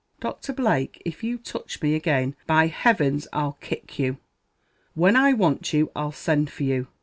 "Doctor 0.19 0.51
Blake, 0.51 0.99
if 1.05 1.23
you 1.23 1.37
touch 1.37 1.79
me 1.79 1.93
again, 1.93 2.35
by 2.47 2.65
heavens 2.65 3.27
I'll 3.31 3.59
kick 3.61 3.99
you! 3.99 4.17
when 4.95 5.15
I 5.15 5.33
want 5.33 5.73
you, 5.73 5.91
I'll 5.95 6.11
send 6.11 6.49
for 6.49 6.63
you. 6.63 6.87